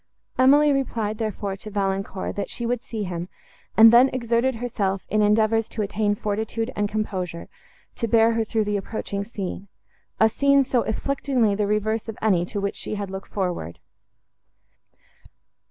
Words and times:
Emily 0.39 0.71
replied, 0.73 1.19
therefore, 1.19 1.55
to 1.57 1.69
Valancourt, 1.69 2.35
that 2.35 2.49
she 2.49 2.65
would 2.65 2.81
see 2.81 3.03
him, 3.03 3.29
and 3.77 3.93
then 3.93 4.09
exerted 4.09 4.55
herself 4.55 5.03
in 5.09 5.21
endeavours 5.21 5.69
to 5.69 5.83
attain 5.83 6.15
fortitude 6.15 6.73
and 6.75 6.89
composure, 6.89 7.47
to 7.97 8.07
bear 8.07 8.31
her 8.31 8.43
through 8.43 8.63
the 8.63 8.77
approaching 8.77 9.23
scene—a 9.23 10.27
scene 10.27 10.63
so 10.63 10.81
afflictingly 10.85 11.53
the 11.53 11.67
reverse 11.67 12.09
of 12.09 12.17
any, 12.19 12.45
to 12.45 12.59
which 12.59 12.77
she 12.77 12.95
had 12.95 13.11
looked 13.11 13.27
forward! 13.29 13.77